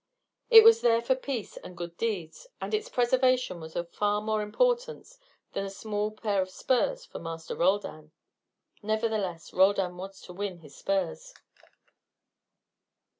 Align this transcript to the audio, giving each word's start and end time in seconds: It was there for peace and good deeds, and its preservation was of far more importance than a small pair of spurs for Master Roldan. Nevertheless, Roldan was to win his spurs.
It 0.49 0.63
was 0.63 0.81
there 0.81 0.99
for 1.03 1.13
peace 1.13 1.57
and 1.57 1.77
good 1.77 1.95
deeds, 1.95 2.47
and 2.59 2.73
its 2.73 2.89
preservation 2.89 3.59
was 3.59 3.75
of 3.75 3.93
far 3.93 4.19
more 4.19 4.41
importance 4.41 5.19
than 5.53 5.63
a 5.63 5.69
small 5.69 6.09
pair 6.09 6.41
of 6.41 6.49
spurs 6.49 7.05
for 7.05 7.19
Master 7.19 7.55
Roldan. 7.55 8.11
Nevertheless, 8.81 9.53
Roldan 9.53 9.97
was 9.97 10.19
to 10.21 10.33
win 10.33 10.57
his 10.61 10.75
spurs. 10.75 11.35